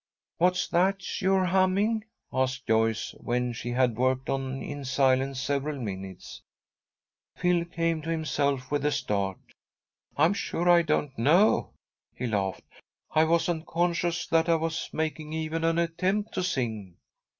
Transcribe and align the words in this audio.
"What's 0.39 0.67
that 0.69 1.21
you're 1.21 1.45
humming?" 1.45 2.05
asked 2.33 2.65
Joyce, 2.65 3.13
when 3.19 3.53
she 3.53 3.69
had 3.69 3.95
worked 3.97 4.31
on 4.31 4.63
in 4.63 4.83
silence 4.83 5.39
several 5.39 5.79
minutes. 5.79 6.41
Phil 7.35 7.65
came 7.65 8.01
to 8.01 8.09
himself 8.09 8.71
with 8.71 8.83
a 8.83 8.91
start. 8.91 9.37
"I'm 10.17 10.33
sure 10.33 10.67
I 10.67 10.81
don't 10.81 11.15
know," 11.19 11.73
he 12.15 12.25
laughed. 12.25 12.63
"I 13.11 13.25
wasn't 13.25 13.67
conscious 13.67 14.25
that 14.25 14.49
I 14.49 14.55
was 14.55 14.89
making 14.91 15.33
even 15.33 15.63
an 15.63 15.77
attempt 15.77 16.33
to 16.33 16.41
sing." 16.41 16.95